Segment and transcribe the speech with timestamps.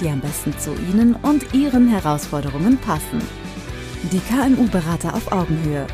[0.00, 3.20] die am besten zu Ihnen und Ihren Herausforderungen passen.
[4.12, 5.86] Die KMU-Berater auf Augenhöhe.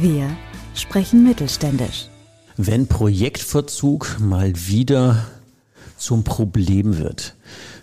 [0.00, 0.28] Wir
[0.74, 2.08] sprechen mittelständisch.
[2.56, 5.26] Wenn Projektverzug mal wieder
[5.96, 7.34] zum Problem wird.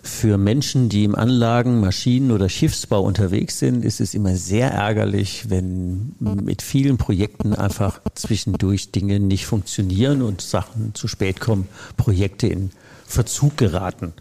[0.02, 5.50] Für Menschen, die im Anlagen-, Maschinen- oder Schiffsbau unterwegs sind, ist es immer sehr ärgerlich,
[5.50, 12.46] wenn mit vielen Projekten einfach zwischendurch Dinge nicht funktionieren und Sachen zu spät kommen, Projekte
[12.46, 12.70] in
[13.06, 14.12] Verzug geraten.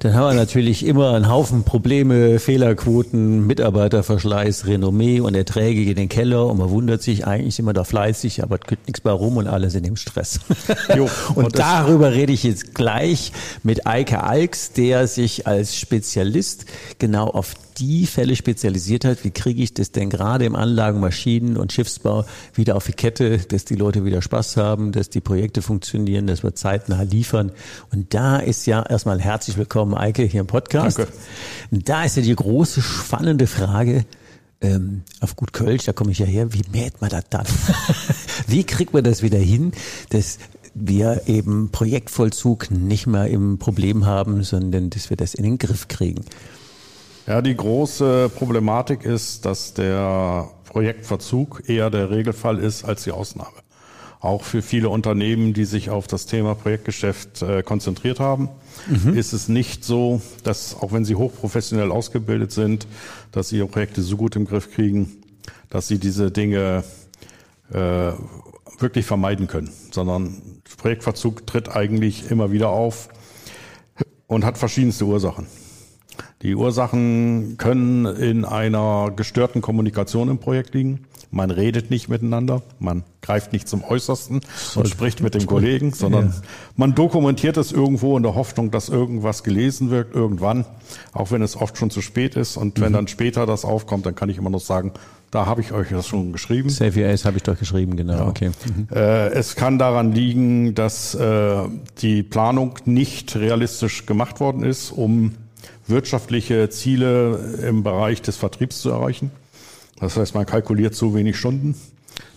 [0.00, 6.08] Dann haben wir natürlich immer einen Haufen Probleme, Fehlerquoten, Mitarbeiterverschleiß, Renommee und Erträge in den
[6.08, 9.10] Keller und man wundert sich, eigentlich sind wir da fleißig, aber es gibt nichts bei
[9.10, 10.40] rum und alle sind im Stress.
[10.96, 16.64] Jo, und, und darüber rede ich jetzt gleich mit Eike Alks, der sich als Spezialist
[16.98, 19.24] genau auf die Fälle spezialisiert hat.
[19.24, 23.38] Wie kriege ich das denn gerade im Anlagen-, Maschinen- und Schiffsbau wieder auf die Kette,
[23.38, 27.52] dass die Leute wieder Spaß haben, dass die Projekte funktionieren, dass wir zeitnah liefern.
[27.92, 30.98] Und da ist ja erstmal herzlich willkommen, Eike, hier im Podcast.
[30.98, 31.12] Danke.
[31.70, 34.04] Und da ist ja die große, spannende Frage,
[34.60, 37.46] ähm, auf gut Kölsch, da komme ich ja her, wie mäht man das dann?
[38.46, 39.72] wie kriegt man das wieder hin,
[40.10, 40.38] dass
[40.74, 45.88] wir eben Projektvollzug nicht mehr im Problem haben, sondern dass wir das in den Griff
[45.88, 46.24] kriegen?
[47.30, 53.54] Ja, die große Problematik ist, dass der Projektverzug eher der Regelfall ist als die Ausnahme.
[54.18, 58.48] Auch für viele Unternehmen, die sich auf das Thema Projektgeschäft äh, konzentriert haben,
[58.88, 59.16] mhm.
[59.16, 62.88] ist es nicht so, dass auch wenn sie hochprofessionell ausgebildet sind,
[63.30, 65.22] dass sie ihre Projekte so gut im Griff kriegen,
[65.68, 66.82] dass sie diese Dinge
[67.72, 68.10] äh,
[68.80, 70.42] wirklich vermeiden können, sondern
[70.78, 73.08] Projektverzug tritt eigentlich immer wieder auf
[74.26, 75.46] und hat verschiedenste Ursachen.
[76.42, 81.06] Die Ursachen können in einer gestörten Kommunikation im Projekt liegen.
[81.30, 84.40] Man redet nicht miteinander, man greift nicht zum Äußersten
[84.74, 86.34] und spricht mit dem Kollegen, sondern
[86.76, 90.64] man dokumentiert es irgendwo in der Hoffnung, dass irgendwas gelesen wird, irgendwann,
[91.12, 92.56] auch wenn es oft schon zu spät ist.
[92.56, 92.94] Und wenn mhm.
[92.94, 94.92] dann später das aufkommt, dann kann ich immer noch sagen,
[95.30, 96.70] da habe ich euch das schon geschrieben.
[96.80, 98.14] Your Ace habe ich doch geschrieben, genau.
[98.14, 98.26] Ja.
[98.26, 98.50] Okay.
[98.66, 98.88] Mhm.
[98.92, 101.62] Äh, es kann daran liegen, dass äh,
[101.98, 105.34] die Planung nicht realistisch gemacht worden ist, um
[105.90, 109.30] wirtschaftliche Ziele im Bereich des Vertriebs zu erreichen.
[109.98, 111.74] Das heißt, man kalkuliert zu wenig Stunden,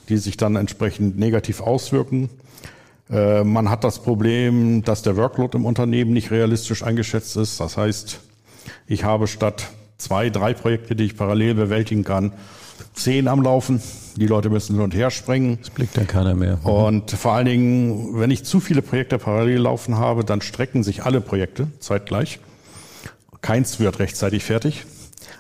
[0.10, 2.30] die sich dann entsprechend negativ auswirken.
[3.10, 7.60] Äh, man hat das Problem, dass der Workload im Unternehmen nicht realistisch eingeschätzt ist.
[7.60, 8.20] Das heißt,
[8.88, 12.34] ich habe statt zwei, drei Projekte, die ich parallel bewältigen kann,
[12.94, 13.82] zehn am Laufen.
[14.18, 15.58] Die Leute müssen hin und her springen.
[15.62, 16.58] Das blickt dann keiner mehr.
[16.58, 16.66] Mhm.
[16.66, 21.04] Und vor allen Dingen, wenn ich zu viele Projekte parallel laufen habe, dann strecken sich
[21.04, 22.40] alle Projekte zeitgleich.
[23.44, 24.86] Keins wird rechtzeitig fertig.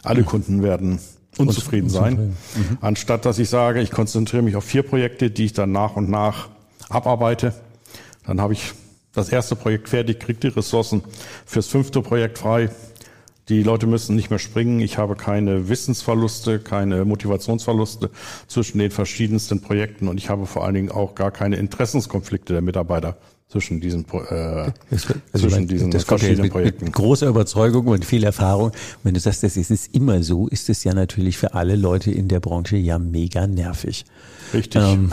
[0.03, 0.25] Alle mhm.
[0.25, 0.99] Kunden werden
[1.37, 2.35] unzufrieden sein.
[2.53, 2.77] Mhm.
[2.81, 6.09] Anstatt dass ich sage, ich konzentriere mich auf vier Projekte, die ich dann nach und
[6.09, 6.49] nach
[6.89, 7.55] abarbeite,
[8.27, 8.73] dann habe ich
[9.13, 11.01] das erste Projekt fertig, kriege die Ressourcen
[11.45, 12.69] fürs fünfte Projekt frei.
[13.47, 14.81] Die Leute müssen nicht mehr springen.
[14.81, 18.09] Ich habe keine Wissensverluste, keine Motivationsverluste
[18.47, 22.61] zwischen den verschiedensten Projekten und ich habe vor allen Dingen auch gar keine Interessenskonflikte der
[22.61, 23.17] Mitarbeiter
[23.53, 24.71] zwischen diesen, äh, also
[25.31, 26.85] zwischen meine, diesen das verschiedenen mit, Projekten.
[26.85, 28.71] Mit großer Überzeugung und viel Erfahrung.
[29.03, 32.27] Wenn du sagst, das ist immer so, ist es ja natürlich für alle Leute in
[32.27, 34.05] der Branche ja mega nervig.
[34.55, 34.81] Richtig.
[34.81, 35.11] Ähm,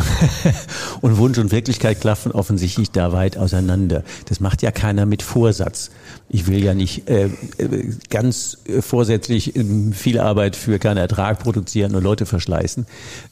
[1.02, 4.04] und Wunsch und Wirklichkeit klaffen offensichtlich da weit auseinander.
[4.26, 5.90] Das macht ja keiner mit Vorsatz.
[6.30, 7.28] Ich will ja nicht äh,
[8.08, 9.52] ganz vorsätzlich
[9.92, 12.86] viel Arbeit für keinen Ertrag produzieren und Leute verschleißen.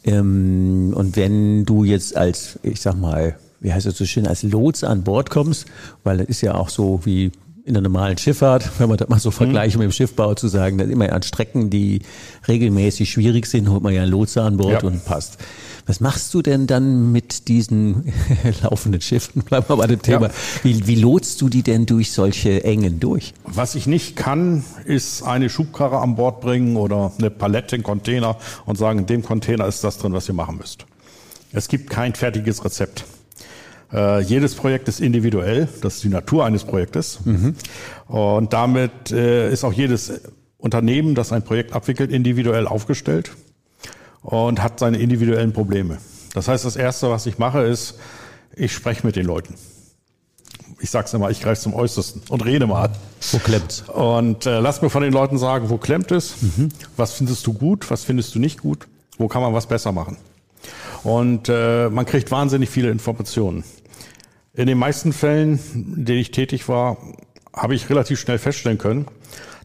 [0.04, 4.42] Ähm, und wenn du jetzt als, ich sag mal, wie heißt das so schön, als
[4.42, 5.66] Lots an Bord kommst,
[6.04, 7.32] weil das ist ja auch so wie
[7.69, 9.82] in der normalen Schifffahrt, wenn man das mal so vergleicht mhm.
[9.82, 12.00] mit dem Schiffbau zu sagen, dass immer an Strecken, die
[12.48, 14.88] regelmäßig schwierig sind, holt man ja einen Lotse an Bord ja.
[14.88, 15.38] und passt.
[15.87, 18.12] Was machst du denn dann mit diesen
[18.62, 19.43] laufenden Schiffen?
[19.43, 20.26] Bleiben wir bei dem Thema.
[20.26, 20.32] Ja.
[20.62, 23.32] Wie, wie lotst du die denn durch solche Engen durch?
[23.44, 28.37] Was ich nicht kann, ist eine Schubkarre an Bord bringen oder eine Palette, einen Container
[28.66, 30.84] und sagen, in dem Container ist das drin, was ihr machen müsst.
[31.52, 33.05] Es gibt kein fertiges Rezept.
[33.93, 37.20] Äh, jedes Projekt ist individuell, das ist die Natur eines Projektes.
[37.25, 37.55] Mhm.
[38.06, 40.20] Und damit äh, ist auch jedes
[40.58, 43.31] Unternehmen, das ein Projekt abwickelt, individuell aufgestellt
[44.23, 45.99] und hat seine individuellen Probleme.
[46.35, 47.94] Das heißt, das Erste, was ich mache, ist,
[48.55, 49.55] ich spreche mit den Leuten.
[50.81, 52.91] ich sag's immer, ich greife zum Äußersten und rede mal.
[53.32, 53.84] Wo klemmt's?
[53.88, 56.69] Und äh, lass mir von den Leuten sagen, wo klemmt es, mhm.
[56.96, 58.87] was findest du gut, was findest du nicht gut,
[59.17, 60.17] wo kann man was besser machen.
[61.04, 63.64] Und äh, man kriegt wahnsinnig viele Informationen.
[64.54, 66.96] In den meisten Fällen, in denen ich tätig war,
[67.54, 69.06] habe ich relativ schnell feststellen können,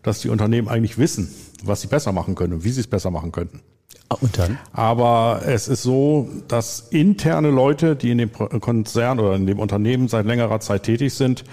[0.03, 1.33] dass die Unternehmen eigentlich wissen,
[1.63, 3.61] was sie besser machen können und wie sie es besser machen könnten.
[4.09, 4.59] Ah, und dann?
[4.71, 10.07] Aber es ist so, dass interne Leute, die in dem Konzern oder in dem Unternehmen
[10.07, 11.43] seit längerer Zeit tätig sind,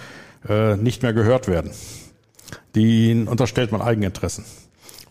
[0.48, 1.70] äh, nicht mehr gehört werden.
[2.74, 4.44] Die unterstellt man Eigeninteressen.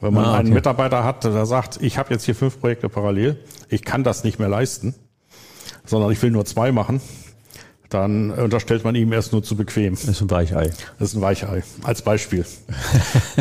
[0.01, 0.39] Wenn man ah, okay.
[0.39, 3.37] einen Mitarbeiter hat, der sagt, ich habe jetzt hier fünf Projekte parallel,
[3.67, 4.95] ich kann das nicht mehr leisten,
[5.85, 7.01] sondern ich will nur zwei machen,
[7.89, 9.95] dann unterstellt man ihm erst nur zu bequem.
[9.95, 10.71] Das ist ein Weichei.
[10.99, 12.45] Das ist ein Weichei, als Beispiel.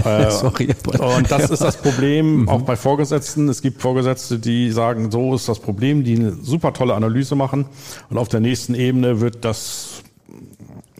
[0.05, 0.69] Äh, Sorry.
[0.99, 2.49] Und das ist das Problem mhm.
[2.49, 3.49] auch bei Vorgesetzten.
[3.49, 7.67] Es gibt Vorgesetzte, die sagen, so ist das Problem, die eine super tolle Analyse machen.
[8.09, 9.88] Und auf der nächsten Ebene wird das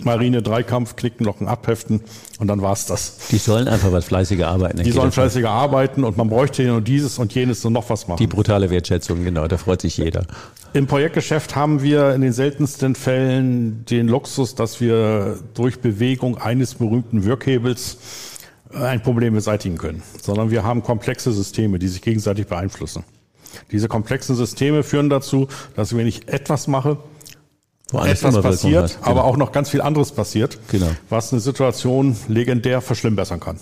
[0.05, 2.01] Marine Dreikampf, Knickenlocken abheften
[2.39, 3.19] und dann war's das.
[3.31, 4.83] Die sollen einfach was fleißiger arbeiten.
[4.83, 8.09] Die sollen fleißiger arbeiten und man bräuchte hier nur dieses und jenes und noch was
[8.09, 8.19] machen.
[8.19, 10.27] Die brutale Wertschätzung, genau, da freut sich jeder.
[10.73, 16.75] Im Projektgeschäft haben wir in den seltensten Fällen den Luxus, dass wir durch Bewegung eines
[16.75, 17.99] berühmten Wirkhebels
[18.75, 23.05] ein Problem beseitigen können, sondern wir haben komplexe Systeme, die sich gegenseitig beeinflussen.
[23.73, 26.99] Diese komplexen Systeme führen dazu, dass wenn ich etwas mache,
[27.91, 29.11] wo etwas passiert, genau.
[29.11, 30.91] aber auch noch ganz viel anderes passiert, genau.
[31.09, 33.59] was eine Situation legendär verschlimmbessern kann.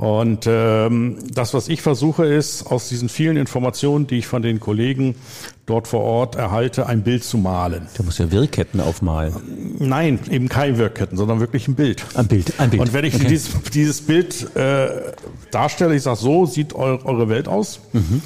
[0.00, 4.58] Und ähm, das, was ich versuche, ist, aus diesen vielen Informationen, die ich von den
[4.58, 5.14] Kollegen
[5.66, 7.86] dort vor Ort erhalte, ein Bild zu malen.
[7.98, 9.34] Du musst ja Wirkketten aufmalen.
[9.78, 12.06] Nein, eben keine Wirkketten, sondern wirklich ein Bild.
[12.14, 12.80] Ein Bild, ein Bild.
[12.80, 13.26] Und wenn ich okay.
[13.28, 14.88] dieses, dieses Bild äh,
[15.50, 18.22] darstelle, ich sage, so sieht eure, eure Welt aus, mhm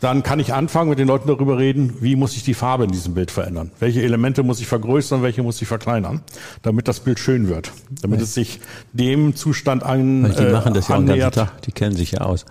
[0.00, 2.90] dann kann ich anfangen, mit den Leuten darüber reden, wie muss ich die Farbe in
[2.90, 3.72] diesem Bild verändern?
[3.80, 6.22] Welche Elemente muss ich vergrößern, welche muss ich verkleinern,
[6.62, 7.72] damit das Bild schön wird,
[8.02, 8.24] damit ja.
[8.24, 8.60] es sich
[8.92, 11.16] dem Zustand an Weil Die äh, machen das ja annähert.
[11.16, 12.44] den ganzen Tag, die kennen sich ja aus.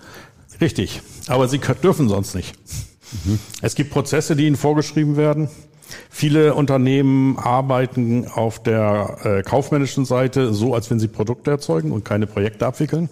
[0.59, 2.55] Richtig, aber sie dürfen sonst nicht.
[3.25, 3.39] Mhm.
[3.61, 5.49] Es gibt Prozesse, die ihnen vorgeschrieben werden.
[6.09, 12.03] Viele Unternehmen arbeiten auf der äh, kaufmännischen Seite so, als wenn sie Produkte erzeugen und
[12.03, 13.09] keine Projekte abwickeln.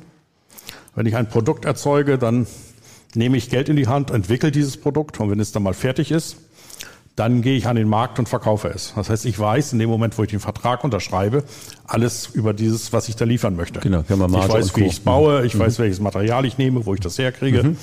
[0.96, 2.48] Wenn ich ein Produkt erzeuge, dann
[3.16, 6.12] nehme ich Geld in die Hand, entwickle dieses Produkt und wenn es dann mal fertig
[6.12, 6.38] ist,
[7.16, 8.94] dann gehe ich an den Markt und verkaufe es.
[8.96, 11.46] Das heißt, ich weiß in dem Moment, wo ich den Vertrag unterschreibe,
[11.86, 13.80] alles über dieses, was ich da liefern möchte.
[13.80, 15.60] Genau, kann man ich weiß, wie ich es baue, ich mhm.
[15.60, 17.64] weiß, welches Material ich nehme, wo ich das herkriege.
[17.64, 17.78] Mhm.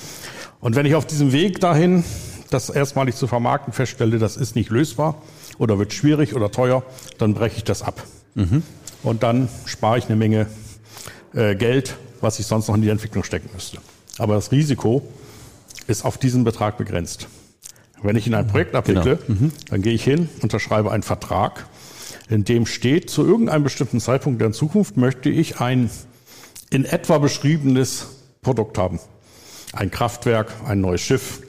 [0.59, 2.03] Und wenn ich auf diesem Weg dahin,
[2.51, 5.21] das erstmalig zu vermarkten, feststelle, das ist nicht lösbar
[5.57, 6.83] oder wird schwierig oder teuer,
[7.17, 8.03] dann breche ich das ab.
[8.35, 8.61] Mhm.
[9.01, 10.45] Und dann spare ich eine Menge
[11.33, 13.79] äh, Geld, was ich sonst noch in die Entwicklung stecken müsste.
[14.19, 15.01] Aber das Risiko,
[15.87, 17.27] ist auf diesen Betrag begrenzt.
[18.01, 19.41] Wenn ich in ein Projekt abwickle, genau.
[19.41, 19.51] mhm.
[19.69, 21.67] dann gehe ich hin, unterschreibe einen Vertrag,
[22.29, 25.89] in dem steht, zu irgendeinem bestimmten Zeitpunkt der Zukunft möchte ich ein
[26.69, 28.07] in etwa beschriebenes
[28.41, 28.99] Produkt haben.
[29.73, 31.41] Ein Kraftwerk, ein neues Schiff,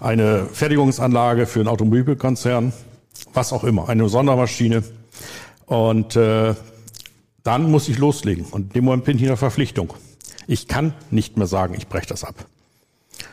[0.00, 2.72] eine Fertigungsanlage für einen Automobilkonzern,
[3.32, 4.82] was auch immer, eine Sondermaschine.
[5.66, 6.54] Und äh,
[7.42, 8.44] dann muss ich loslegen.
[8.46, 9.94] Und in dem Moment bin ich in der Verpflichtung.
[10.46, 12.46] Ich kann nicht mehr sagen, ich breche das ab.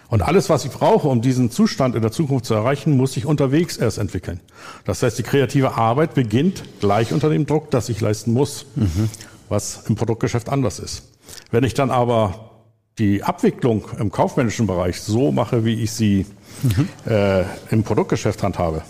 [0.07, 3.25] Und alles, was ich brauche, um diesen Zustand in der Zukunft zu erreichen, muss ich
[3.25, 4.39] unterwegs erst entwickeln.
[4.85, 9.09] Das heißt, die kreative Arbeit beginnt gleich unter dem Druck, das ich leisten muss, mhm.
[9.49, 11.09] was im Produktgeschäft anders ist.
[11.51, 12.51] Wenn ich dann aber
[12.99, 16.25] die Abwicklung im kaufmännischen Bereich so mache, wie ich sie
[16.61, 16.89] mhm.
[17.11, 18.83] äh, im Produktgeschäft handhabe,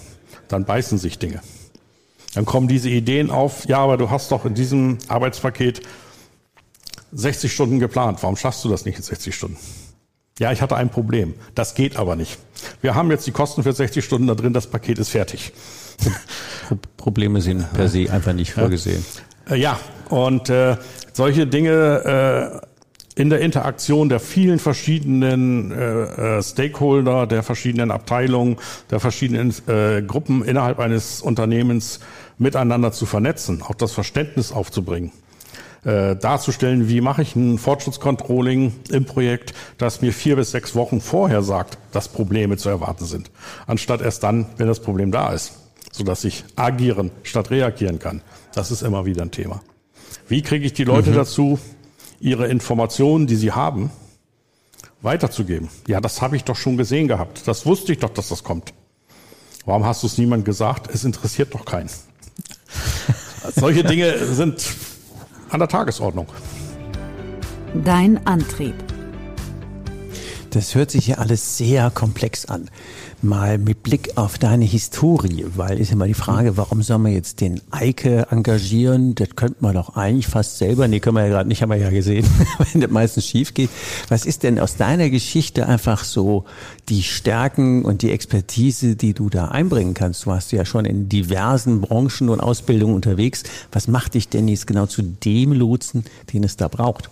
[0.49, 1.41] dann beißen sich Dinge.
[2.33, 5.81] Dann kommen diese Ideen auf, ja, aber du hast doch in diesem Arbeitspaket
[7.13, 8.23] 60 Stunden geplant.
[8.23, 9.57] Warum schaffst du das nicht in 60 Stunden?
[10.39, 11.35] Ja, ich hatte ein Problem.
[11.53, 12.39] Das geht aber nicht.
[12.81, 15.53] Wir haben jetzt die Kosten für 60 Stunden da drin, das Paket ist fertig.
[16.97, 19.05] Probleme sind per se einfach nicht vorgesehen.
[19.49, 20.77] Äh, ja, und äh,
[21.11, 22.61] solche Dinge
[23.15, 28.57] äh, in der Interaktion der vielen verschiedenen äh, äh, Stakeholder, der verschiedenen Abteilungen,
[28.89, 31.99] der verschiedenen äh, Gruppen innerhalb eines Unternehmens
[32.39, 35.11] miteinander zu vernetzen, auch das Verständnis aufzubringen
[35.85, 41.01] äh, darzustellen, wie mache ich ein Fortschrittscontrolling im Projekt, das mir vier bis sechs Wochen
[41.01, 43.31] vorher sagt, dass Probleme zu erwarten sind,
[43.67, 45.53] anstatt erst dann, wenn das Problem da ist,
[45.91, 48.21] sodass ich agieren statt reagieren kann.
[48.53, 49.61] Das ist immer wieder ein Thema.
[50.27, 51.15] Wie kriege ich die Leute mhm.
[51.15, 51.59] dazu,
[52.19, 53.91] ihre Informationen, die sie haben,
[55.01, 55.69] weiterzugeben?
[55.87, 57.47] Ja, das habe ich doch schon gesehen gehabt.
[57.47, 58.73] Das wusste ich doch, dass das kommt.
[59.65, 60.89] Warum hast du es niemand gesagt?
[60.93, 61.89] Es interessiert doch keinen.
[63.55, 64.61] Solche Dinge sind
[65.53, 66.27] an der Tagesordnung.
[67.83, 68.92] Dein Antrieb.
[70.53, 72.69] Das hört sich ja alles sehr komplex an.
[73.23, 77.41] Mal mit Blick auf deine Historie, weil ist immer die Frage, warum soll man jetzt
[77.41, 79.15] den Eike engagieren?
[79.15, 80.87] Das könnte man doch eigentlich fast selber.
[80.87, 82.27] Nee, können wir ja gerade nicht, haben wir ja gesehen,
[82.71, 83.71] wenn das meistens schief geht.
[84.09, 86.45] Was ist denn aus deiner Geschichte einfach so
[86.87, 90.25] die Stärken und die Expertise, die du da einbringen kannst?
[90.25, 93.41] Du warst ja schon in diversen Branchen und Ausbildungen unterwegs.
[93.71, 97.09] Was macht dich denn jetzt genau zu dem Lotsen, den es da braucht?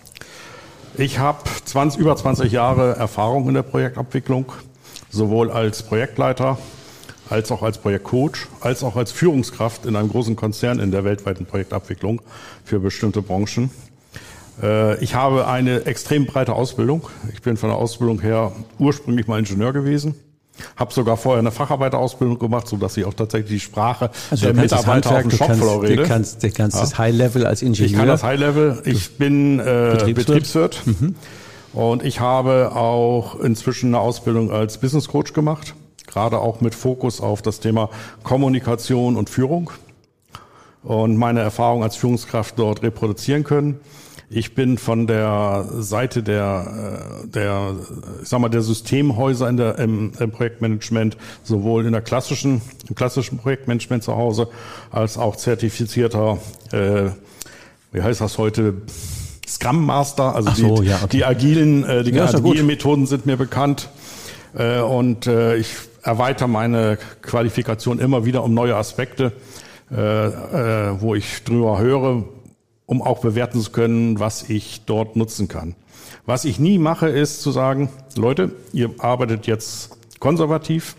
[0.98, 4.52] Ich habe 20, über 20 Jahre Erfahrung in der Projektabwicklung,
[5.10, 6.58] sowohl als Projektleiter
[7.30, 11.46] als auch als Projektcoach, als auch als Führungskraft in einem großen Konzern in der weltweiten
[11.46, 12.20] Projektabwicklung
[12.62, 13.70] für bestimmte Branchen.
[14.62, 17.08] Äh, ich habe eine extrem breite Ausbildung.
[17.32, 20.14] Ich bin von der Ausbildung her ursprünglich mal Ingenieur gewesen
[20.76, 24.54] habe sogar vorher eine Facharbeiterausbildung gemacht, so dass ich auch tatsächlich die Sprache also der
[24.54, 26.02] Mitarbeiter auf dem Shopfloor rede.
[26.02, 26.82] Du kannst, du kannst ja.
[26.82, 27.86] das High Level als Ingenieur.
[27.86, 28.82] Ich kann das High Level.
[28.84, 30.82] Ich bin äh, Betriebswirt, Betriebswirt.
[30.86, 31.14] Mhm.
[31.72, 35.74] und ich habe auch inzwischen eine Ausbildung als Business Coach gemacht,
[36.06, 37.90] gerade auch mit Fokus auf das Thema
[38.22, 39.70] Kommunikation und Führung
[40.82, 43.80] und meine Erfahrung als Führungskraft dort reproduzieren können.
[44.34, 47.74] Ich bin von der Seite der, äh, der,
[48.22, 52.94] ich sag mal, der Systemhäuser in der, im, im Projektmanagement, sowohl in der klassischen, im
[52.94, 54.48] klassischen Projektmanagement zu Hause,
[54.90, 56.38] als auch zertifizierter,
[56.72, 57.10] äh,
[57.92, 58.74] wie heißt das heute,
[59.46, 61.08] Scrum Master, also so, die, ja, okay.
[61.12, 63.90] die agilen, äh, die ja, agilen Methoden sind mir bekannt.
[64.56, 69.32] Äh, und äh, ich erweitere meine Qualifikation immer wieder um neue Aspekte,
[69.90, 72.24] äh, äh, wo ich drüber höre,
[72.86, 75.74] um auch bewerten zu können, was ich dort nutzen kann.
[76.26, 80.96] Was ich nie mache, ist zu sagen, Leute, ihr arbeitet jetzt konservativ,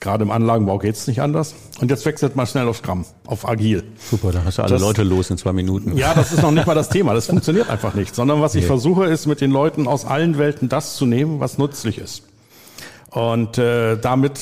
[0.00, 3.48] gerade im Anlagenbau geht es nicht anders, und jetzt wechselt mal schnell auf Scrum, auf
[3.48, 3.84] Agil.
[4.10, 5.96] Super, da hast du alle das, Leute los in zwei Minuten.
[5.96, 8.66] Ja, das ist noch nicht mal das Thema, das funktioniert einfach nicht, sondern was ich
[8.66, 12.22] versuche, ist mit den Leuten aus allen Welten das zu nehmen, was nützlich ist.
[13.10, 14.40] Und äh, damit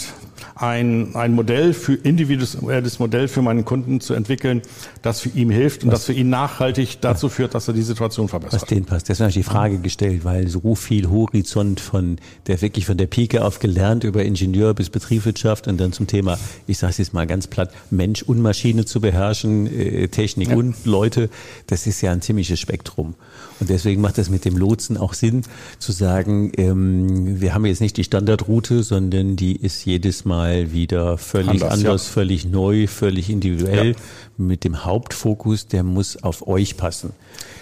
[0.63, 4.63] ein, ein Modell für individuelles Modell für meinen Kunden zu entwickeln,
[5.03, 7.83] das für ihn hilft und was, das für ihn nachhaltig dazu führt, dass er die
[7.83, 8.63] Situation verbessert.
[8.63, 9.09] Was den passt.
[9.09, 13.09] Deswegen habe ich die Frage gestellt, weil so viel Horizont von der wirklich von der
[13.09, 16.39] Pike auf gelernt über Ingenieur bis Betriebswirtschaft und dann zum Thema,
[16.69, 20.57] ich sage es jetzt mal ganz platt, Mensch und Maschine zu beherrschen, äh, Technik ja.
[20.57, 21.29] und Leute,
[21.67, 23.15] das ist ja ein ziemliches Spektrum.
[23.63, 25.45] Und deswegen macht es mit dem Lotsen auch Sinn,
[25.79, 31.17] zu sagen, ähm, wir haben jetzt nicht die Standardroute, sondern die ist jedes Mal wieder
[31.17, 32.13] völlig anders, anders ja.
[32.13, 33.93] völlig neu, völlig individuell.
[33.93, 33.97] Ja.
[34.37, 37.13] Mit dem Hauptfokus, der muss auf euch passen.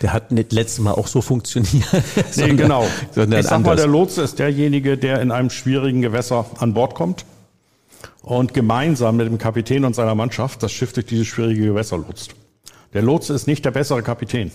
[0.00, 1.84] Der hat nicht letztes Mal auch so funktioniert.
[1.92, 2.86] nee, sondern, genau.
[3.14, 6.94] Sondern ich sag mal, der Lotse ist derjenige, der in einem schwierigen Gewässer an Bord
[6.94, 7.26] kommt
[8.22, 12.30] und gemeinsam mit dem Kapitän und seiner Mannschaft das Schiff durch dieses schwierige Gewässer lotst.
[12.94, 14.50] Der Lotse ist nicht der bessere Kapitän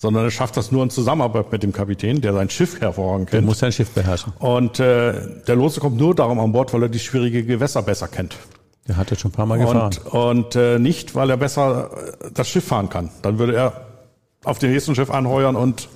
[0.00, 3.42] sondern er schafft das nur in Zusammenarbeit mit dem Kapitän, der sein Schiff hervorragend kennt.
[3.42, 4.32] Der muss sein Schiff beherrschen.
[4.38, 5.12] Und äh,
[5.46, 8.34] der Lotse kommt nur darum an Bord, weil er die schwierige Gewässer besser kennt.
[8.88, 9.92] Der hat jetzt schon ein paar Mal gefahren.
[10.10, 11.90] Und, und äh, nicht, weil er besser
[12.22, 13.10] äh, das Schiff fahren kann.
[13.20, 13.86] Dann würde er
[14.42, 15.86] auf dem nächsten Schiff anheuern und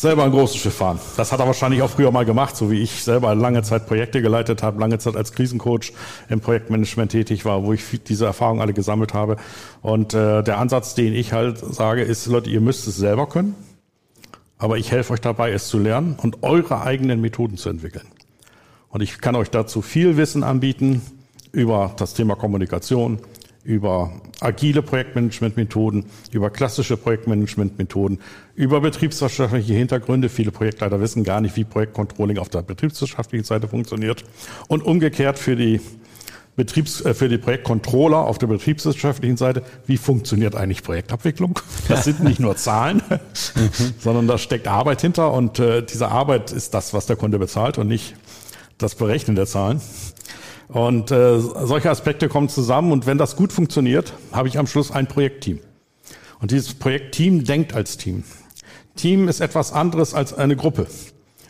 [0.00, 0.98] selber ein großes Schiff fahren.
[1.16, 4.22] Das hat er wahrscheinlich auch früher mal gemacht, so wie ich selber lange Zeit Projekte
[4.22, 5.92] geleitet habe, lange Zeit als Krisencoach
[6.28, 9.36] im Projektmanagement tätig war, wo ich diese Erfahrungen alle gesammelt habe.
[9.82, 13.54] Und äh, der Ansatz, den ich halt sage, ist, Leute, ihr müsst es selber können,
[14.58, 18.06] aber ich helfe euch dabei, es zu lernen und eure eigenen Methoden zu entwickeln.
[18.88, 21.02] Und ich kann euch dazu viel Wissen anbieten
[21.52, 23.18] über das Thema Kommunikation,
[23.62, 28.20] über agile Projektmanagementmethoden, über klassische Projektmanagementmethoden,
[28.54, 30.28] über betriebswirtschaftliche Hintergründe.
[30.28, 34.24] Viele Projektleiter wissen gar nicht, wie Projektcontrolling auf der betriebswirtschaftlichen Seite funktioniert.
[34.68, 35.80] Und umgekehrt für die
[36.56, 41.58] Betriebs, äh, für die Projektcontroller auf der betriebswirtschaftlichen Seite, wie funktioniert eigentlich Projektabwicklung?
[41.88, 43.02] Das sind nicht nur Zahlen,
[43.98, 47.78] sondern da steckt Arbeit hinter und äh, diese Arbeit ist das, was der Kunde bezahlt
[47.78, 48.14] und nicht
[48.78, 49.80] das Berechnen der Zahlen.
[50.72, 54.90] Und äh, solche Aspekte kommen zusammen und wenn das gut funktioniert, habe ich am Schluss
[54.90, 55.58] ein Projektteam.
[56.40, 58.22] Und dieses Projektteam denkt als Team.
[58.94, 60.86] Team ist etwas anderes als eine Gruppe.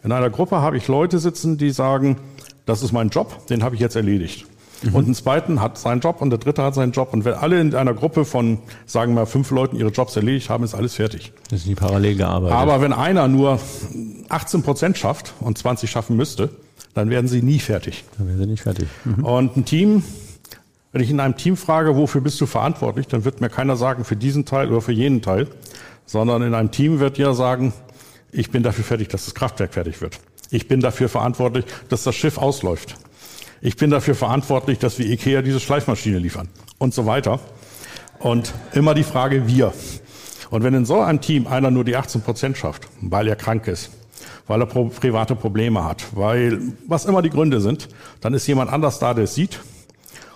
[0.03, 2.17] In einer Gruppe habe ich Leute sitzen, die sagen,
[2.65, 4.47] das ist mein Job, den habe ich jetzt erledigt.
[4.83, 4.95] Mhm.
[4.95, 7.13] Und ein zweiten hat seinen Job und der dritte hat seinen Job.
[7.13, 10.65] Und wenn alle in einer Gruppe von, sagen wir, fünf Leuten ihre Jobs erledigt haben,
[10.65, 11.33] ist alles fertig.
[11.51, 12.57] Das ist die parallel gearbeitet.
[12.57, 13.61] Aber wenn einer nur
[14.31, 16.51] 18 Prozent schafft und 20 schaffen müsste,
[16.95, 18.05] dann werden sie nie fertig.
[18.19, 18.89] Dann werden sie nicht fertig.
[19.05, 19.25] Mhm.
[19.25, 20.03] Und ein Team,
[20.93, 24.05] wenn ich in einem Team frage, wofür bist du verantwortlich, dann wird mir keiner sagen,
[24.05, 25.47] für diesen Teil oder für jenen Teil,
[26.05, 27.73] sondern in einem Team wird jeder sagen,
[28.33, 30.19] ich bin dafür fertig, dass das Kraftwerk fertig wird.
[30.51, 32.97] Ich bin dafür verantwortlich, dass das Schiff ausläuft.
[33.61, 37.41] Ich bin dafür verantwortlich, dass wir IKEA diese Schleifmaschine liefern und so weiter.
[38.19, 39.73] Und immer die Frage wir.
[40.51, 43.69] Und wenn in so einem Team einer nur die 18 Prozent schafft, weil er krank
[43.69, 43.91] ist,
[44.51, 46.05] weil er pro private Probleme hat.
[46.13, 47.89] Weil, was immer die Gründe sind,
[48.21, 49.61] dann ist jemand anders da, der es sieht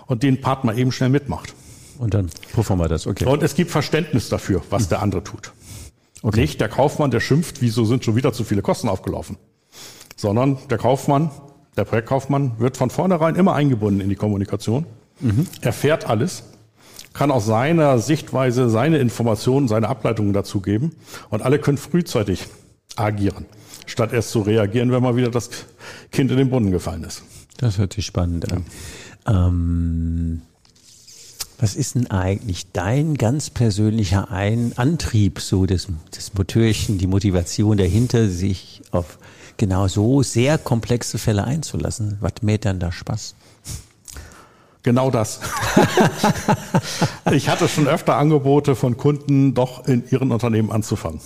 [0.06, 1.52] und den Part mal eben schnell mitmacht.
[1.98, 3.24] Und dann puffern wir das, okay.
[3.24, 5.52] Und es gibt Verständnis dafür, was der andere tut.
[6.22, 6.42] Okay.
[6.42, 9.36] Nicht der Kaufmann, der schimpft, wieso sind schon wieder zu viele Kosten aufgelaufen.
[10.14, 11.32] Sondern der Kaufmann,
[11.76, 14.86] der Projektkaufmann wird von vornherein immer eingebunden in die Kommunikation,
[15.18, 15.48] mhm.
[15.60, 16.44] erfährt alles,
[17.14, 20.92] kann aus seiner Sichtweise seine Informationen, seine Ableitungen dazu geben
[21.30, 22.46] und alle können frühzeitig
[22.96, 23.46] agieren,
[23.86, 25.50] statt erst zu reagieren, wenn mal wieder das
[26.10, 27.22] Kind in den Brunnen gefallen ist.
[27.56, 28.64] Das hört sich spannend an.
[29.26, 30.42] Ähm,
[31.58, 37.76] was ist denn eigentlich dein ganz persönlicher Ein Antrieb, so das, das Motörchen, die Motivation
[37.76, 39.18] dahinter, sich auf
[39.56, 42.18] genau so sehr komplexe Fälle einzulassen?
[42.20, 43.34] Was mäht dann da Spaß?
[44.82, 45.40] Genau das.
[47.32, 51.20] ich hatte schon öfter Angebote von Kunden, doch in ihren Unternehmen anzufangen.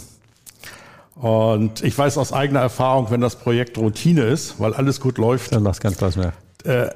[1.21, 5.53] Und ich weiß aus eigener Erfahrung, wenn das Projekt Routine ist, weil alles gut läuft.
[5.53, 6.33] Dann macht es keinen Spaß mehr.
[6.65, 6.91] Äh,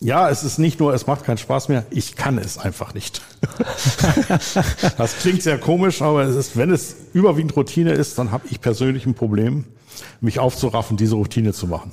[0.00, 3.22] ja, es ist nicht nur, es macht keinen Spaß mehr, ich kann es einfach nicht.
[4.98, 8.60] das klingt sehr komisch, aber es ist, wenn es überwiegend Routine ist, dann habe ich
[8.60, 9.64] persönlich ein Problem,
[10.20, 11.90] mich aufzuraffen, diese Routine zu machen.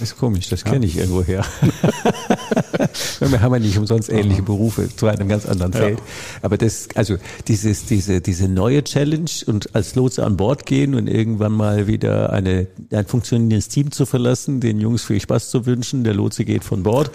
[0.00, 1.44] Ist komisch, das kenne ich irgendwo her.
[3.20, 5.98] Wir haben ja nicht umsonst ähnliche Berufe zu einem ganz anderen Feld.
[5.98, 6.04] Ja.
[6.42, 7.16] Aber das, also
[7.48, 12.32] dieses, diese, diese neue Challenge und als Lotse an Bord gehen und irgendwann mal wieder
[12.32, 16.62] eine, ein funktionierendes Team zu verlassen, den Jungs viel Spaß zu wünschen, der Lotse geht
[16.64, 17.10] von Bord.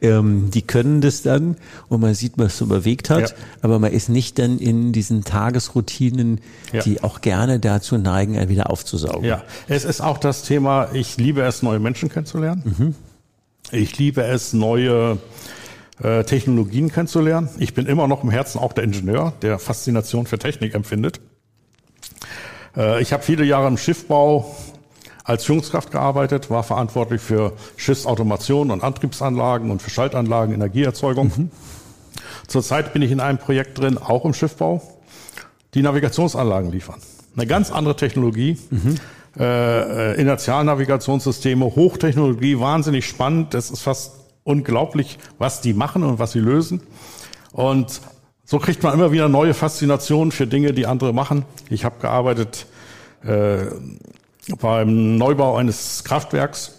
[0.00, 1.56] Ähm, die können das dann
[1.88, 3.36] und man sieht, was es so bewegt hat, ja.
[3.62, 6.40] aber man ist nicht dann in diesen Tagesroutinen,
[6.72, 6.82] ja.
[6.82, 9.24] die auch gerne dazu neigen, einen wieder aufzusaugen.
[9.24, 12.62] Ja, es ist auch das Thema, ich liebe es, neue Menschen kennenzulernen.
[12.64, 12.94] Mhm.
[13.70, 15.18] Ich liebe es, neue
[16.02, 17.48] äh, Technologien kennenzulernen.
[17.58, 21.20] Ich bin immer noch im Herzen auch der Ingenieur, der Faszination für Technik empfindet.
[22.76, 24.54] Äh, ich habe viele Jahre im Schiffbau
[25.24, 31.32] als Führungskraft gearbeitet, war verantwortlich für Schiffsautomation und Antriebsanlagen und für Schaltanlagen, Energieerzeugung.
[31.36, 31.50] Mhm.
[32.46, 34.82] Zurzeit bin ich in einem Projekt drin, auch im Schiffbau,
[35.74, 37.00] die Navigationsanlagen liefern.
[37.36, 38.56] Eine ganz andere Technologie.
[38.70, 38.96] Mhm
[39.38, 43.54] äh, äh, Inertialnavigationssysteme, Hochtechnologie, wahnsinnig spannend.
[43.54, 44.12] Das ist fast
[44.44, 46.80] unglaublich, was die machen und was sie lösen.
[47.52, 48.00] Und
[48.44, 51.44] so kriegt man immer wieder neue Faszinationen für Dinge, die andere machen.
[51.68, 52.66] Ich habe gearbeitet
[53.22, 53.66] äh,
[54.60, 56.74] beim Neubau eines Kraftwerks.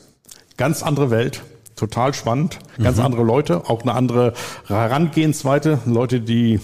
[0.57, 1.43] Ganz andere Welt,
[1.75, 3.05] total spannend, ganz mhm.
[3.05, 4.33] andere Leute, auch eine andere
[4.67, 5.79] Herangehensweise.
[5.85, 6.59] Leute, die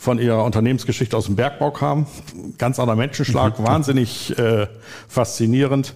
[0.00, 2.06] von ihrer Unternehmensgeschichte aus dem Bergbau kam.
[2.56, 3.64] Ganz anderer Menschenschlag, mhm.
[3.64, 4.66] wahnsinnig äh,
[5.08, 5.94] faszinierend.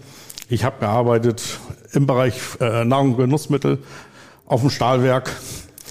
[0.50, 1.58] Ich habe gearbeitet
[1.92, 3.78] im Bereich äh, Nahrung und Genussmittel,
[4.44, 5.32] auf dem Stahlwerk.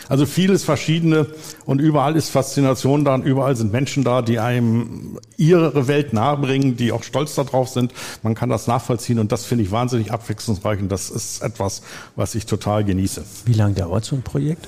[0.10, 1.26] Also vieles Verschiedene
[1.66, 6.78] und überall ist Faszination da und überall sind Menschen da, die einem ihre Welt nahebringen,
[6.78, 7.94] die auch stolz darauf sind.
[8.22, 11.82] Man kann das nachvollziehen und das finde ich wahnsinnig abwechslungsreich und das ist etwas,
[12.16, 13.24] was ich total genieße.
[13.46, 14.68] Wie lange dauert so ein Projekt?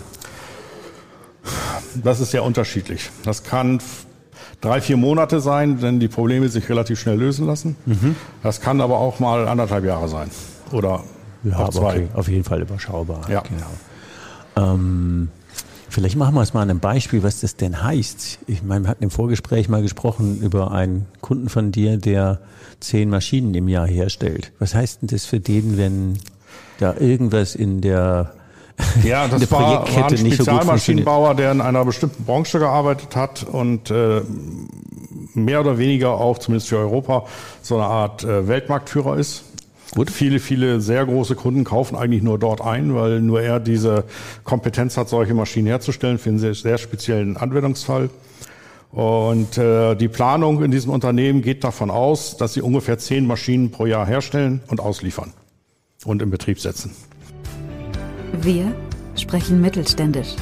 [2.04, 3.10] Das ist sehr unterschiedlich.
[3.24, 3.80] Das kann
[4.62, 7.76] drei, vier Monate sein, denn die Probleme sich relativ schnell lösen lassen.
[7.86, 8.16] Mhm.
[8.44, 10.30] Das kann aber auch mal anderthalb Jahre sein.
[10.72, 11.04] Oder
[11.44, 11.96] ja, auch zwei.
[11.96, 12.08] Okay.
[12.14, 13.30] Auf jeden Fall überschaubar.
[13.30, 13.42] Ja.
[13.42, 14.74] Genau.
[14.74, 15.30] Ähm,
[15.90, 18.40] vielleicht machen wir es mal an einem Beispiel, was das denn heißt.
[18.48, 22.40] Ich meine, wir hatten im Vorgespräch mal gesprochen über einen Kunden von dir, der
[22.80, 24.52] zehn Maschinen im Jahr herstellt.
[24.60, 26.18] Was heißt denn das für den, wenn
[26.80, 28.34] da irgendwas in der
[29.04, 34.22] ja, das war, war ein Spezialmaschinenbauer, der in einer bestimmten Branche gearbeitet hat und äh,
[35.34, 37.26] mehr oder weniger auch, zumindest für Europa,
[37.62, 39.44] so eine Art äh, Weltmarktführer ist.
[39.94, 40.10] Gut.
[40.10, 44.04] Viele, viele sehr große Kunden kaufen eigentlich nur dort ein, weil nur er diese
[44.44, 48.10] Kompetenz hat, solche Maschinen herzustellen für einen sehr, sehr speziellen Anwendungsfall.
[48.92, 53.72] Und äh, die Planung in diesem Unternehmen geht davon aus, dass sie ungefähr zehn Maschinen
[53.72, 55.34] pro Jahr herstellen und ausliefern
[56.06, 56.92] und in Betrieb setzen.
[58.42, 58.74] Wir
[59.16, 60.36] sprechen mittelständisch.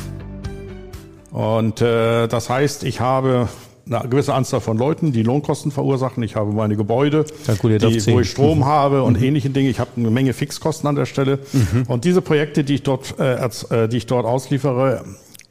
[1.32, 3.50] Und äh, das heißt, ich habe
[3.86, 6.24] eine gewisse Anzahl von Leuten, die Lohnkosten verursachen.
[6.24, 8.66] Ich habe meine Gebäude, die, wo ich Strom mhm.
[8.66, 9.24] habe und mhm.
[9.24, 9.70] ähnliche Dinge.
[9.70, 11.40] Ich habe eine Menge Fixkosten an der Stelle.
[11.52, 11.84] Mhm.
[11.88, 15.04] Und diese Projekte, die ich dort, äh, äh die ich dort ausliefere,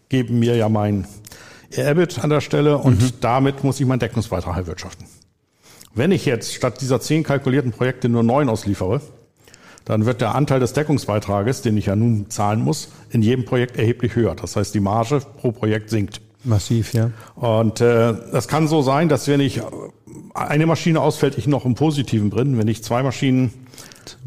[0.09, 1.07] geben mir ja mein
[1.71, 3.11] EBIT an der Stelle und mhm.
[3.21, 5.07] damit muss ich meinen Deckungsbeitrag erwirtschaften.
[5.95, 9.01] Wenn ich jetzt statt dieser zehn kalkulierten Projekte nur neun ausliefere,
[9.85, 13.77] dann wird der Anteil des Deckungsbeitrages, den ich ja nun zahlen muss, in jedem Projekt
[13.77, 14.35] erheblich höher.
[14.35, 16.21] Das heißt, die Marge pro Projekt sinkt.
[16.45, 17.11] Massiv, ja.
[17.37, 19.61] Und äh, das kann so sein, dass wenn ich
[20.35, 22.59] eine Maschine ausfällt, ich noch im Positiven drin.
[22.59, 23.53] Wenn ich zwei Maschinen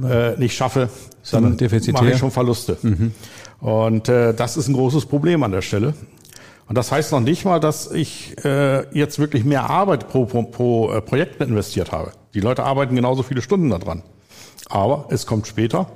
[0.03, 0.89] äh, nicht schaffe,
[1.31, 1.57] dann
[1.91, 2.77] mache ich schon Verluste.
[2.81, 3.11] Mhm.
[3.59, 5.93] Und äh, das ist ein großes Problem an der Stelle.
[6.67, 10.43] Und das heißt noch nicht mal, dass ich äh, jetzt wirklich mehr Arbeit pro, pro,
[10.43, 12.11] pro äh, Projekt investiert habe.
[12.33, 14.03] Die Leute arbeiten genauso viele Stunden daran.
[14.69, 15.87] Aber es kommt später.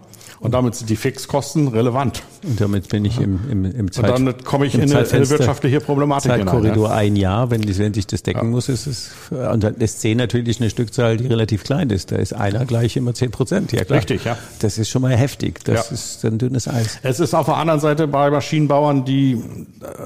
[0.42, 2.24] Und damit sind die Fixkosten relevant.
[2.44, 5.30] Und damit bin ich im, im, im Zeit, Und damit komme ich in eine, eine
[5.30, 6.96] wirtschaftliche Problematik Zeitkorridor hinein, ja.
[6.96, 8.50] ein Jahr, wenn, wenn sich das decken ja.
[8.50, 12.14] muss, ist es, und dann ist 10 natürlich eine Stückzahl, die relativ klein ist.
[12.14, 13.74] Da ist einer gleich immer 10 Prozent.
[13.74, 14.00] Ja, klar.
[14.00, 14.38] Richtig, ja.
[14.60, 15.62] Das ist schon mal heftig.
[15.66, 15.94] Das ja.
[15.94, 17.00] ist ein dünnes Eis.
[17.04, 19.44] Es ist auf der anderen Seite bei Maschinenbauern, die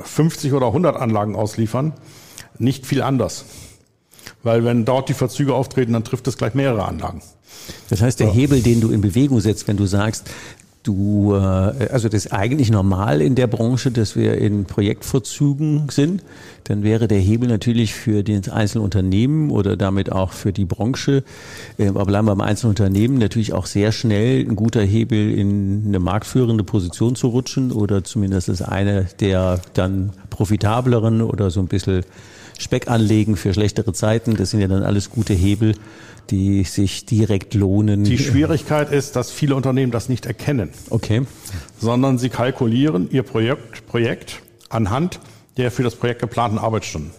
[0.04, 1.94] 50 oder 100 Anlagen ausliefern,
[2.58, 3.46] nicht viel anders.
[4.44, 7.22] Weil wenn dort die Verzüge auftreten, dann trifft es gleich mehrere Anlagen.
[7.90, 10.30] Das heißt, der Hebel, den du in Bewegung setzt, wenn du sagst,
[10.84, 16.24] du, äh, also das ist eigentlich normal in der Branche, dass wir in Projektverzügen sind,
[16.66, 21.24] dann wäre der Hebel natürlich für das Einzelunternehmen oder damit auch für die Branche,
[21.78, 26.00] äh, aber bleiben wir beim Einzelunternehmen, natürlich auch sehr schnell ein guter Hebel in eine
[26.00, 32.04] marktführende Position zu rutschen oder zumindest ist eine der dann profitableren oder so ein bisschen
[32.60, 34.36] Speck anlegen für schlechtere Zeiten.
[34.36, 35.76] Das sind ja dann alles gute Hebel,
[36.30, 38.04] die sich direkt lohnen.
[38.04, 40.70] Die Schwierigkeit ist, dass viele Unternehmen das nicht erkennen.
[40.90, 41.24] Okay.
[41.80, 45.20] Sondern sie kalkulieren ihr Projekt, Projekt anhand
[45.58, 47.12] der für das Projekt geplanten Arbeitsstunden.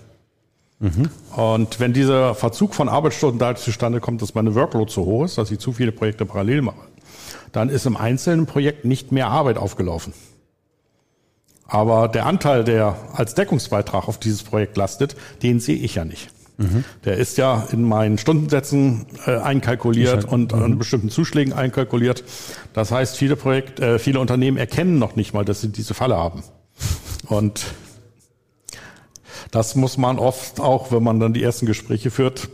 [0.81, 1.09] Mhm.
[1.37, 5.39] Und wenn dieser Verzug von Arbeitsstunden dadurch zustande kommt, dass meine Workload zu hoch ist,
[5.39, 6.81] dass ich zu viele Projekte parallel mache,
[7.53, 10.13] dann ist im einzelnen Projekt nicht mehr Arbeit aufgelaufen.
[11.67, 16.31] Aber der Anteil, der als Deckungsbeitrag auf dieses Projekt lastet, den sehe ich ja nicht.
[16.57, 16.85] Mhm.
[17.05, 20.63] Der ist ja in meinen Stundensätzen äh, einkalkuliert und mhm.
[20.63, 22.23] an bestimmten Zuschlägen einkalkuliert.
[22.75, 26.17] Das heißt, viele Projekt, äh, viele Unternehmen erkennen noch nicht mal, dass sie diese Falle
[26.17, 26.45] haben.
[27.27, 27.65] Und
[29.51, 32.49] das muss man oft auch, wenn man dann die ersten Gespräche führt,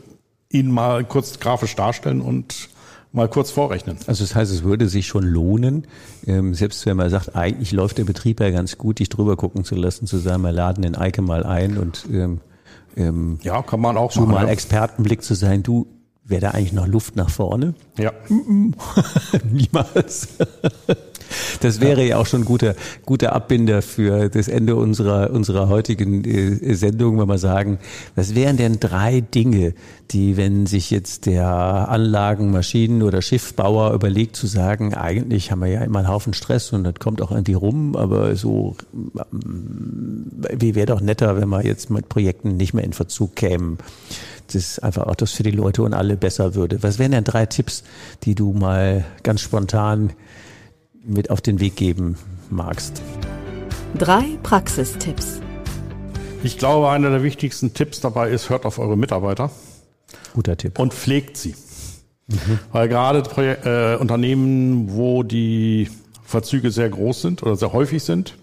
[0.48, 2.70] ihnen mal kurz grafisch darstellen und
[3.12, 3.96] mal kurz vorrechnen.
[4.06, 5.86] Also das heißt, es würde sich schon lohnen,
[6.26, 9.64] ähm, selbst wenn man sagt, eigentlich läuft der Betrieb ja ganz gut, dich drüber gucken
[9.64, 12.40] zu lassen, zu sagen, wir laden den Eike mal ein und ähm,
[12.96, 14.52] ähm, ja, kann man auch so mal ja.
[14.52, 15.86] Expertenblick zu sein, du,
[16.24, 17.74] wäre da eigentlich noch Luft nach vorne?
[17.98, 18.12] Ja.
[19.50, 20.28] Niemals.
[21.60, 22.74] Das wäre ja auch schon ein guter,
[23.06, 27.78] guter Abbinder für das Ende unserer, unserer heutigen äh, Sendung, wenn wir sagen,
[28.14, 29.74] was wären denn drei Dinge,
[30.10, 35.68] die, wenn sich jetzt der Anlagen-, Maschinen- oder Schiffbauer überlegt zu sagen, eigentlich haben wir
[35.68, 38.76] ja immer einen Haufen Stress und das kommt auch irgendwie rum, aber so,
[39.32, 43.78] ähm, wie wäre doch netter, wenn wir jetzt mit Projekten nicht mehr in Verzug kämen
[44.54, 46.82] das einfach auch das für die Leute und alle besser würde.
[46.82, 47.84] Was wären denn drei Tipps,
[48.24, 50.12] die du mal ganz spontan
[51.04, 52.16] mit auf den Weg geben
[52.50, 53.02] magst?
[53.98, 55.40] Drei Praxistipps.
[56.42, 59.50] Ich glaube, einer der wichtigsten Tipps dabei ist, hört auf eure Mitarbeiter.
[60.34, 60.78] Guter Tipp.
[60.78, 61.54] Und pflegt sie.
[62.28, 62.58] Mhm.
[62.72, 65.90] Weil gerade Projek äh, Unternehmen, wo die
[66.22, 68.36] Verzüge sehr groß sind oder sehr häufig sind,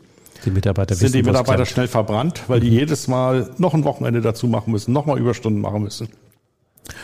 [0.45, 2.65] die Mitarbeiter sind wissen, die Mitarbeiter schnell verbrannt, weil mhm.
[2.65, 6.09] die jedes Mal noch ein Wochenende dazu machen müssen, nochmal Überstunden machen müssen.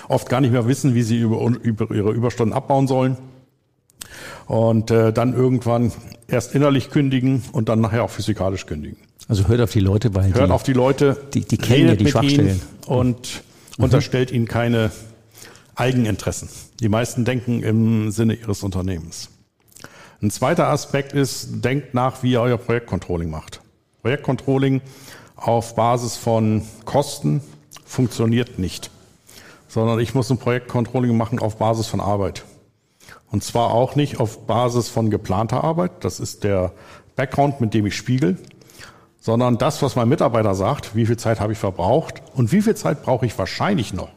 [0.08, 3.18] Oft gar nicht mehr wissen, wie sie über, über ihre Überstunden abbauen sollen
[4.48, 5.92] und äh, dann irgendwann
[6.28, 8.98] erst innerlich kündigen und dann nachher auch physikalisch kündigen.
[9.28, 11.96] Also hört auf die Leute, weil hört die, auf die Leute, die, die kennen ja
[11.96, 13.44] die Schwachstellen und
[13.78, 13.86] mhm.
[13.86, 14.92] unterstellt ihnen keine
[15.76, 16.50] Eigeninteressen.
[16.80, 19.30] Die meisten denken im Sinne ihres Unternehmens.
[20.22, 23.62] Ein zweiter Aspekt ist, denkt nach, wie ihr euer Projektcontrolling macht.
[24.02, 24.82] Projektcontrolling
[25.36, 27.42] auf Basis von Kosten
[27.86, 28.90] funktioniert nicht,
[29.68, 32.46] sondern ich muss ein Projektcontrolling machen auf Basis von Arbeit.
[33.34, 36.72] Und zwar auch nicht auf Basis von geplanter Arbeit, das ist der
[37.15, 38.38] Background, mit dem ich spiegel,
[39.19, 42.76] sondern das, was mein Mitarbeiter sagt, wie viel Zeit habe ich verbraucht und wie viel
[42.76, 44.10] Zeit brauche ich wahrscheinlich noch.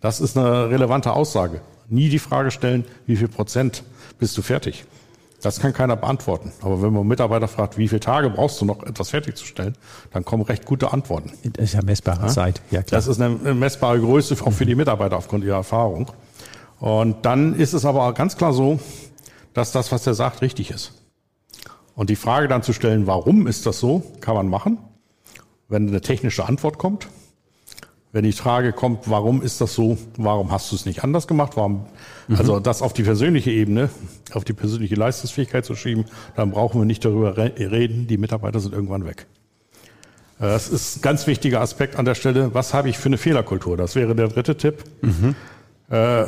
[0.00, 1.60] Das ist eine relevante Aussage.
[1.88, 3.82] Nie die Frage stellen, wie viel Prozent
[4.20, 4.84] bist du fertig.
[5.42, 6.52] Das kann keiner beantworten.
[6.60, 9.74] Aber wenn man Mitarbeiter fragt, wie viele Tage brauchst du noch, etwas fertigzustellen,
[10.12, 11.32] dann kommen recht gute Antworten.
[11.54, 12.28] Das ist ja messbare ja?
[12.28, 12.62] Zeit.
[12.70, 13.00] Ja, klar.
[13.00, 16.12] Das ist eine messbare Größe auch für die Mitarbeiter aufgrund ihrer Erfahrung.
[16.80, 18.80] Und dann ist es aber ganz klar so,
[19.52, 20.92] dass das, was er sagt, richtig ist.
[21.94, 24.78] Und die Frage dann zu stellen, warum ist das so, kann man machen.
[25.68, 27.08] Wenn eine technische Antwort kommt,
[28.12, 31.52] wenn die Frage kommt, warum ist das so, warum hast du es nicht anders gemacht,
[31.54, 31.86] warum,
[32.26, 32.36] mhm.
[32.36, 33.90] also das auf die persönliche Ebene,
[34.32, 38.74] auf die persönliche Leistungsfähigkeit zu schieben, dann brauchen wir nicht darüber reden, die Mitarbeiter sind
[38.74, 39.26] irgendwann weg.
[40.40, 42.52] Äh, das ist ein ganz wichtiger Aspekt an der Stelle.
[42.52, 43.76] Was habe ich für eine Fehlerkultur?
[43.76, 44.82] Das wäre der dritte Tipp.
[45.02, 45.36] Mhm.
[45.90, 46.24] Äh,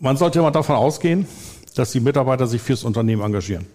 [0.00, 1.26] man sollte immer davon ausgehen,
[1.74, 3.66] dass die Mitarbeiter sich fürs Unternehmen engagieren.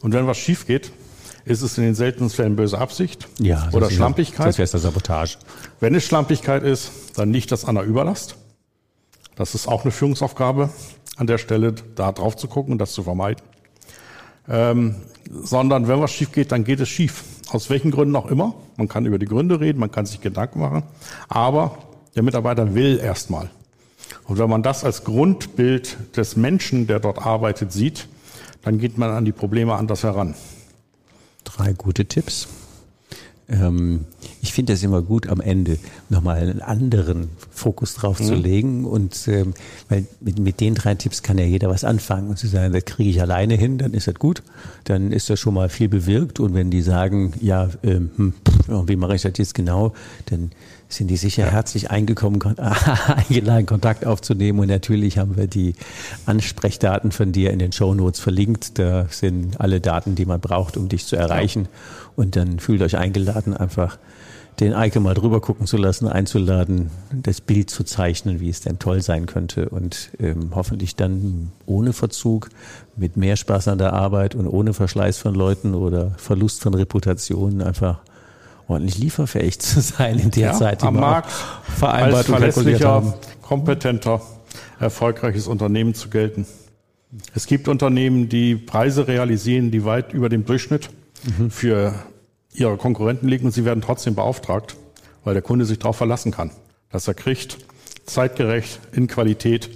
[0.00, 0.92] Und wenn was schief geht,
[1.44, 4.46] ist es in den seltensten Fällen böse Absicht ja, oder Schlampigkeit.
[4.48, 5.38] Das wäre Sabotage.
[5.80, 8.36] Wenn es Schlampigkeit ist, dann nicht das an der Überlast.
[9.36, 10.70] Das ist auch eine Führungsaufgabe
[11.16, 13.42] an der Stelle, da drauf zu gucken und das zu vermeiden.
[14.48, 14.96] Ähm,
[15.30, 17.24] sondern wenn was schief geht, dann geht es schief.
[17.50, 18.54] Aus welchen Gründen auch immer.
[18.76, 20.82] Man kann über die Gründe reden, man kann sich Gedanken machen.
[21.28, 21.78] Aber
[22.14, 23.50] der Mitarbeiter will erstmal.
[24.24, 28.08] Und wenn man das als Grundbild des Menschen, der dort arbeitet, sieht,
[28.62, 30.34] dann geht man an die Probleme anders heran.
[31.44, 32.48] Drei gute Tipps.
[33.50, 34.04] Ähm,
[34.42, 38.24] ich finde das immer gut, am Ende nochmal einen anderen Fokus drauf mhm.
[38.24, 38.84] zu legen.
[38.84, 39.54] Und ähm,
[39.88, 42.84] weil mit, mit den drei Tipps kann ja jeder was anfangen und zu sagen, das
[42.84, 44.42] kriege ich alleine hin, dann ist das gut.
[44.84, 46.40] Dann ist das schon mal viel bewirkt.
[46.40, 48.34] Und wenn die sagen, ja, ähm, hm,
[48.86, 49.94] wie mache ich das jetzt genau,
[50.26, 50.52] dann
[50.92, 51.52] sind die sicher ja.
[51.52, 54.58] herzlich eingekommen, eingeladen, Kontakt aufzunehmen.
[54.58, 55.74] Und natürlich haben wir die
[56.26, 58.78] Ansprechdaten von dir in den Show Notes verlinkt.
[58.78, 61.62] Da sind alle Daten, die man braucht, um dich zu erreichen.
[61.62, 61.68] Ja.
[62.16, 63.98] Und dann fühlt euch eingeladen, einfach
[64.58, 68.78] den Eike mal drüber gucken zu lassen, einzuladen, das Bild zu zeichnen, wie es denn
[68.78, 72.50] toll sein könnte und ähm, hoffentlich dann ohne Verzug,
[72.96, 77.62] mit mehr Spaß an der Arbeit und ohne Verschleiß von Leuten oder Verlust von Reputationen
[77.62, 78.00] einfach
[78.70, 81.30] ordentlich lieferfähig zu sein in der ja, Zeit, die am Markt
[81.78, 84.22] vereinbart als verlässlicher, kompetenter,
[84.78, 86.46] erfolgreiches Unternehmen zu gelten.
[87.34, 90.90] Es gibt Unternehmen, die Preise realisieren, die weit über dem Durchschnitt
[91.38, 91.50] mhm.
[91.50, 91.94] für
[92.52, 94.76] ihre Konkurrenten liegen und sie werden trotzdem beauftragt,
[95.24, 96.50] weil der Kunde sich darauf verlassen kann,
[96.90, 97.58] dass er kriegt,
[98.06, 99.70] zeitgerecht, in Qualität,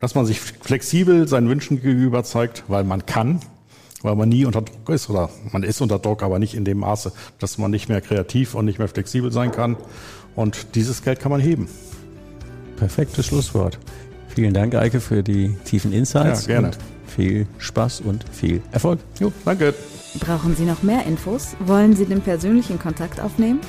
[0.00, 3.40] dass man sich flexibel seinen Wünschen gegenüber zeigt, weil man kann,
[4.04, 6.78] weil man nie unter Druck ist oder man ist unter Druck, aber nicht in dem
[6.78, 9.76] Maße, dass man nicht mehr kreativ und nicht mehr flexibel sein kann.
[10.36, 11.68] Und dieses Geld kann man heben.
[12.76, 13.78] Perfektes Schlusswort.
[14.28, 16.46] Vielen Dank, Eike, für die tiefen Insights.
[16.46, 16.72] Ja, gerne.
[17.06, 19.00] viel Spaß und viel Erfolg.
[19.18, 19.72] Jo, danke.
[20.20, 21.56] Brauchen Sie noch mehr Infos?
[21.60, 23.60] Wollen Sie den persönlichen Kontakt aufnehmen?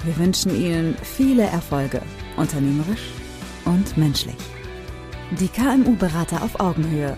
[0.04, 2.02] Wir wünschen Ihnen viele Erfolge,
[2.36, 3.12] unternehmerisch
[3.64, 4.34] und menschlich.
[5.38, 7.16] Die KMU-Berater auf Augenhöhe.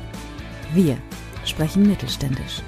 [0.74, 0.98] Wir
[1.46, 2.62] sprechen mittelständisch.